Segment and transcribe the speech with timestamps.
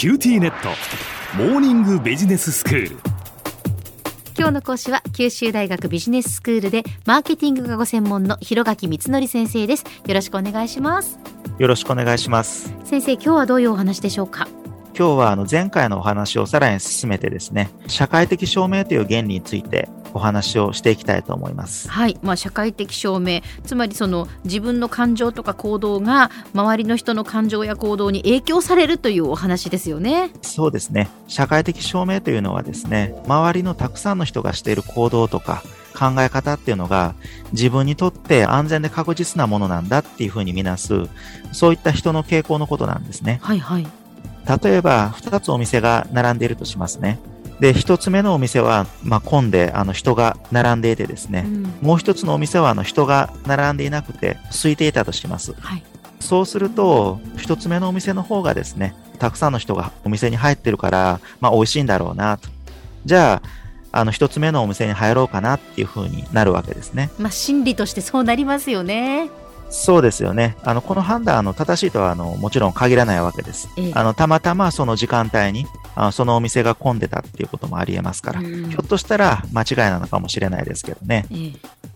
[0.00, 0.70] QTnet。
[1.36, 2.96] モーニングビジネススクール。
[4.34, 9.84] 今日の講師は九州大学ビジネススクールでマーケティングがご専門の広垣光則先生です。
[10.06, 11.18] よろしくお願いします。
[11.58, 12.72] よろしくお願いします。
[12.82, 14.48] 先生今日はどういうお話でしょうか？
[14.96, 21.88] 今日はあの前回のお話をさらに進めてですね社会的証明という原理についてお話をしていきたいと思います。
[21.88, 23.40] はい、まあ、社会的証明。
[23.64, 30.30] つまりその自分の感情とか行動が周りの人の感情や行動に影響されるというお話ですよね。
[30.42, 31.08] そうですね。
[31.28, 35.62] 社会的証明というのはですね周りのたくさんの人がしている行動とか
[35.94, 37.14] 考え方っていうのが
[37.52, 40.94] 自分にとって安全で確実なものなんだっていうふうにみなす
[41.52, 43.40] そういった人の傾向のことなんですね。
[43.42, 43.86] はいはい。
[44.62, 47.18] 例えば2つお店が並んでいるとしますね
[47.60, 55.54] で、一つ目のお店は、まあ、混んで、あの、人が並んでいてですね、うん、もう一つのお店は、あの、人が並んでいなくて、空いていたとします。
[55.60, 55.82] はい、
[56.20, 62.48] そうすると、一つ目のお店の方がですね、たくさんの人がお店に入ってるから、まあ、美味しいんだろうな、と。
[63.04, 63.48] じゃあ、
[63.92, 67.10] あの、一つ目のお店に入ろうかなっていうふうになるわけですね。
[67.18, 69.28] まあ、心理としてそうなりますよね。
[69.70, 70.56] そうですよね。
[70.62, 73.68] あの、この判断、あの、正しいとは、あの、もちろん限らないわけです。
[73.76, 81.26] ええ、あの、たまたまその時間帯に、あのそのお店が混んでたっていうこともありえますから、うん、ひょっとしたら間違いなのかもしれないですけどね。
[81.30, 81.52] え、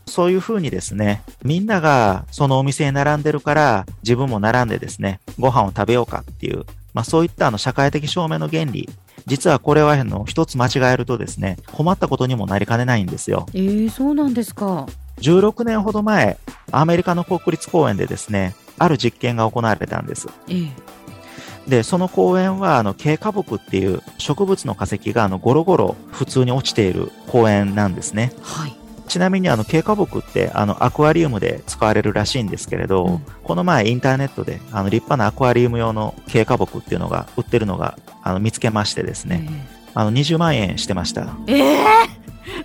[0.07, 8.89] そういうふうにですね、みんながそのお店に並んでるから、自分も並んでですね、ご飯を食べようかっていう、まあそういったあの社会的証明の原理、
[9.27, 13.47] 実はこれはあの一つ間違えるとですね、困ったことにもなりかねないんですよ。
[13.55, 14.87] えー、そうなんですか。
[15.21, 16.39] 16年ほど前、
[16.71, 20.29] アメリカの国立公園でですね、ある実験が行われたんです。
[20.49, 28.33] ええ、で、その公園は、あの、軽花木っていう植物の化石が、あの、ゴロゴロ普通に落ちている公園なんですね。
[28.43, 28.77] はい。
[29.07, 41.29] ちなみにあの、軽花木ってあの、アクアリウムで使われるらしいんですけれど、うん、この前インターネットであの、立派なアクアリウム用の軽花木っていうのが売ってるのが、あの、見つけましてですね、えー、あの、20万円してました。
[41.47, 41.85] ええ？
[41.85, 41.87] ー、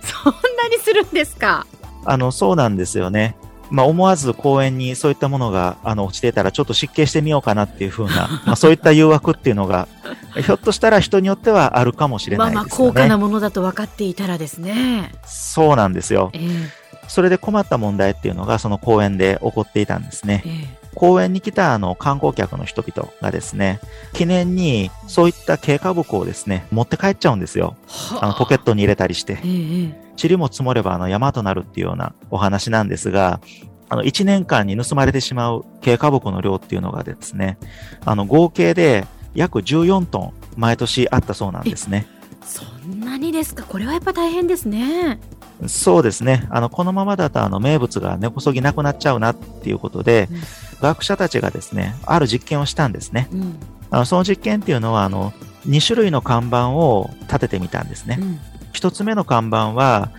[0.02, 1.66] そんなにするんですか？
[2.04, 3.36] あの、そうなんですよね。
[3.70, 9.86] まあ、思わず公園にそういったものがあの落ちていたらちょっと湿気してみようかなっていうふうな、 まあ、そういった誘惑っていうのが、
[10.34, 12.54] ひょっとしたら人によってはあるかもしれないですよね。
[12.54, 15.12] まあまあ高価なものだと分かっていたらですね。
[15.24, 16.30] そうなんですよ。
[16.32, 16.68] えー、
[17.06, 20.42] それで困った問題っていうのがその公園で起こっていたんですね。
[20.44, 23.80] えー公園に来たあの観光客の人々がですね、
[24.12, 27.76] 記念にそういった経過木をですね、持って帰っちゃうんですよ。
[28.20, 29.38] あのポケットに入れたりして。
[29.42, 33.40] えー塵も積もればあの山となるっていうようなお話なんですが、
[33.88, 37.56] あの、1年間に盗まれてしまう軽花木の量っていうのがですね、
[38.04, 42.06] あの、合計で約14トン毎年あったそうなんですね。
[42.44, 43.64] そんなにですか？
[43.64, 45.18] これはやっぱ大変ですね。
[45.66, 46.46] そうですね。
[46.50, 50.40] あの、このままだとあの名物が根こそぎなくなっちゃうなっていうことで、うん、
[50.80, 53.28] 学者たちがですね、ある実験をしたんですね。
[53.32, 53.56] うん、
[53.90, 55.32] あのその実験っていうのは、あの、
[55.66, 58.18] 2種類の看板を立ててみたんですね。
[58.20, 58.40] うん
[58.72, 60.10] 一つ目の看板は、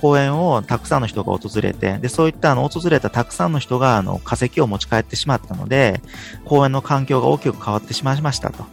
[0.00, 6.00] 公園をたくさんの人が訪れて、で、そういったあの、訪れたたくさんの人があの、化石を持ち帰ってしまったので、
[6.44, 8.64] 公園の環境が大きく変わってしまいましたと。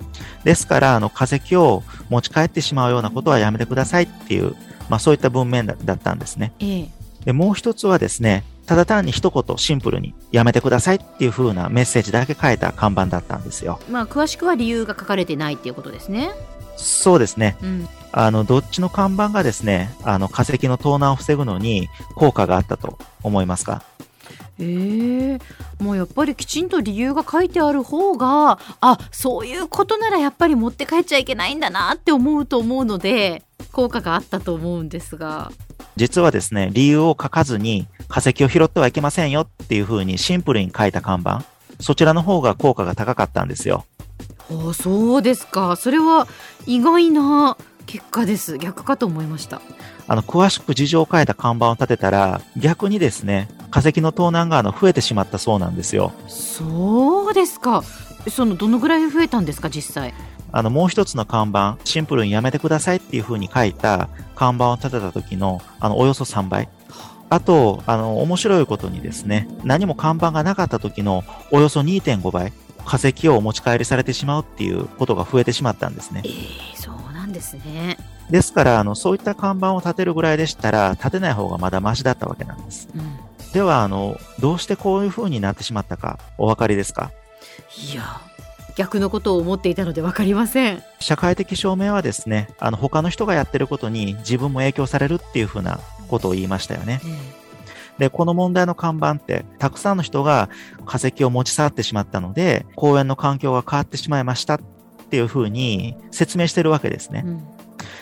[0.44, 4.56] ですから、あの、化石を持ち帰ってしまうようなことはやめてくださいっていう、
[4.90, 6.52] まあそういった文面だったんですね。
[6.60, 6.90] ええ、
[7.26, 13.80] で、もう一つはですね、ただ単に一言シンプルにやめてくださいっていう風なメッセージだけ書いた看板だったんですよ。
[13.90, 16.30] まあ詳しくは理由が書かれてないっていうことですね。
[16.78, 17.58] そうですね。
[17.64, 23.82] うん、あの、どっちの看板がですね、あの、化石の盗難を防ぐのに効果があったと思いますか？
[24.60, 25.42] えー、
[25.80, 33.42] もうやっぱりきちんと理由が書いてある方があそういうことならやっぱり持って帰っちゃいけないんだなって思うと思うので
[33.72, 35.50] 効果があったと思うんですが
[36.00, 41.44] 実はですね理由を書かずに化石を拾ってはいけませんよっていうふうにシンプルに書いた看板
[41.82, 43.86] そちらの方が効果が高かったんですよ。
[44.50, 45.76] あそうですか。
[45.76, 46.28] それは
[46.66, 49.62] 意外な結果です逆かと思いました。
[50.08, 56.14] あの詳しく事情を変えた看板を立てたら逆にですね化石の盗難があの増えてしまったそうなんですよ。
[56.30, 57.84] そうですか。
[58.30, 60.14] そのどのぐらい増えたんですか実際
[60.52, 66.70] あのもう一つの看板シンプルにやめてくださいっていう風に書いた看板を立てた時のあのおよそ3倍
[67.32, 72.52] あと、あの、面白いことにですね、何も看板がなかった時のおよそ2.5倍、
[72.88, 76.24] 化石をお持ち帰りされてしまうっていうことが増えてしまったんですね。
[76.26, 77.98] えー、そうなんですね。
[78.32, 82.90] ですから、あの、そういった看板を立てるぐらいでしたら、立てない方がまだマシだったわけなんです。
[82.96, 87.12] うん、では、あの、どうしてこういう風になってしまったか、お分かりですか？
[87.92, 88.22] いや、
[88.80, 90.84] 逆のことを思っていたので分かりません。
[91.00, 97.02] 社会的証明はですね、あの、他の人がやってることに自分も影響されるっていう風なことを言いましたよね。
[97.04, 97.18] うん
[98.00, 100.50] で、この問題の看板って、たくさんの人が
[100.86, 104.60] 化石を持ち去ってしまったので、公園の環境が変わってしまいましたっ
[105.10, 107.24] っていうふうに説明してるわけですね。
[107.26, 107.44] うん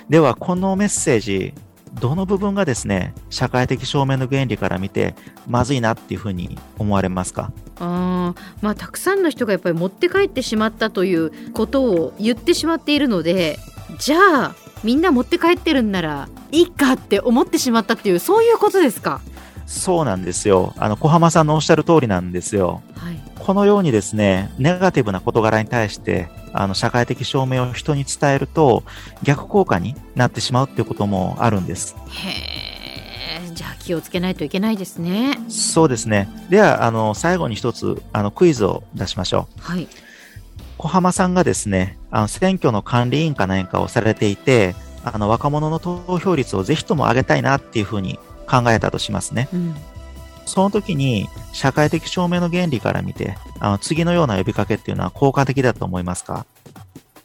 [0.10, 1.54] では、このメッセージ、
[2.00, 5.16] どの部分がですね、社会的証明の原理から見て、
[5.48, 7.52] まずいなっていうふうに思われますか？
[7.80, 13.60] あーまあたくさんの人がやっぱり持って帰ってしまったということを言ってしまっているので
[14.00, 19.22] じゃあみんな持って帰ってるんならいいかって思ってしまったっていうそういうことですか？
[19.68, 20.74] そうなんですよ。
[20.78, 22.82] あの、小浜さんのおっしゃる通りなんですよ。
[23.48, 28.84] はい、このようにですね、ネガティブな事柄に対して、あの、社会的証明を人に伝えると、
[29.24, 31.96] 逆効果になってしまうっていうこともあるんです。
[32.10, 32.78] へえ
[33.54, 35.40] じゃあ気をつけないといけないですね。
[35.50, 36.30] そうですね。
[36.50, 39.62] では、あの、最後に一つ、あの、クイズを出しましょう。
[39.62, 39.88] はい、
[40.78, 49.50] 小浜さんがですね、あの、選挙の管理委員か何かをされていて、あの、若者の投票率をぜひとも上げたいなっていうふうに考えたとしますね。
[49.54, 49.76] うん
[50.48, 56.46] その時に、社会的証明の原理から見て、あの、次のような呼びかけっていうのは効果的だと思いますか？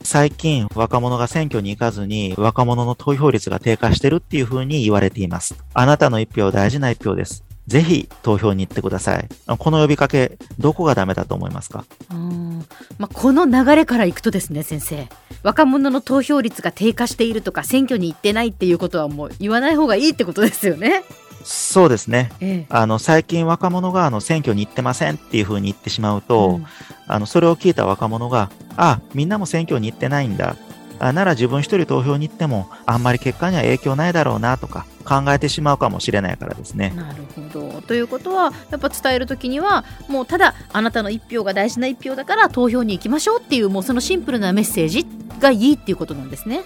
[0.02, 5.54] 最近、若者が選挙に行かずに、若者の投票率が低下してるっていうふうに言われています。
[5.72, 7.44] あなたの一票大事な一票です。
[7.68, 9.28] ぜひ投票に行ってください。
[9.46, 11.84] この呼びかけ、どこがダメだと思いますか？
[12.10, 12.66] うん
[12.98, 15.08] まあ、この流れからいくとですね先生
[15.44, 21.04] 若者の投票率が低下しているとか選挙に行ってないっていうことはもう言わない方がいいってことですよね。
[21.44, 22.32] そうですね。
[22.40, 26.66] ええあの、最近若者があの選挙に行ってませんっていうふうに言ってしまうと、うん
[27.06, 30.56] あの、それを聞いた若者が、あ、みんなも選挙に行ってないんだ。
[30.98, 36.92] あなら自分一人投票に行っても、あんまり結果には影響ないだろうなとか考えてしまうかもしれないからですね。
[36.96, 45.04] なるほどということはやっぱ伝える時にはもうただあなたの一票が大事な一票だから投票に行きましょうっていうもうそのシンプルなメッセージ
[45.40, 46.62] がいいっていうことなんですね。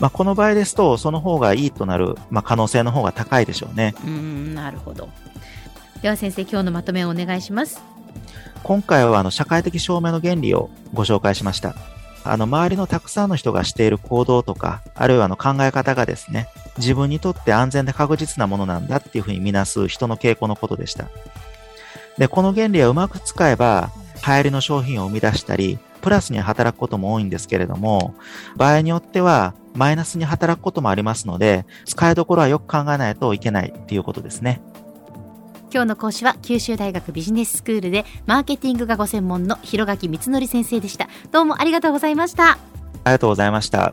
[0.00, 3.94] まあ、この場合ですと、その方がいいとなる、まあ、可能性の方が高いでしょうね。
[4.04, 5.08] うんなるほど。
[6.02, 7.82] では先生今日のまとめをお願いします。
[8.62, 11.74] 今回はあの社会的証明の原理をご紹介しました。
[12.24, 21.06] あの周りのたくさんの人がしている行動とか、あるいはあの考え方がですね、自分にとって安全で確実なものなんだっていうふうに見なす人の傾向のことでした。
[22.18, 23.90] で、この原理はうまく使えば、
[24.26, 28.14] 流行りの商品を生み出したり、プラスに働くことも多いんですけれども、
[28.56, 34.60] 場合によってはマイナスに働くこともありますので、使いどころはよく考えないといけないっていうことですね。
[35.70, 41.08] 今日の講師は九州大学ビジネススクールでマーケティングがご専門の広垣光則先生でした。
[41.30, 42.52] どうもありがとうございました。
[42.52, 42.56] あ
[43.06, 43.92] りがとうございました。